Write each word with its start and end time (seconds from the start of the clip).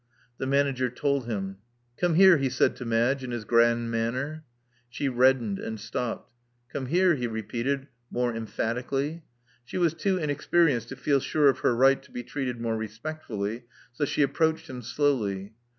The 0.39 0.47
manager 0.47 0.89
told 0.89 1.27
him. 1.27 1.57
Come 1.95 2.15
here," 2.15 2.37
he 2.37 2.49
said 2.49 2.75
to 2.77 2.85
Madge, 2.85 3.23
in 3.23 3.29
his 3.29 3.45
grand 3.45 3.91
manner. 3.91 4.43
She 4.89 5.07
reddened, 5.07 5.59
and 5.59 5.79
stopped. 5.79 6.33
Come 6.73 6.87
here," 6.87 7.13
he 7.17 7.27
repeated, 7.27 7.85
more 8.09 8.35
emphatically. 8.35 9.25
She 9.63 9.77
was 9.77 9.93
too 9.93 10.17
inexperienced 10.17 10.89
to 10.89 10.95
feel 10.95 11.19
sure 11.19 11.49
of 11.49 11.59
her 11.59 11.75
right 11.75 12.01
to 12.01 12.09
be 12.11 12.23
treated 12.23 12.59
more 12.59 12.75
respectfully, 12.77 13.65
so 13.91 14.03
she 14.05 14.23
approached 14.23 14.67
him 14.71 14.81
slowly. 14.81 15.53